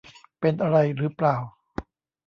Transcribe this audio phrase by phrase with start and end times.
[0.39, 1.37] เป็นอะไรหรือเปล่า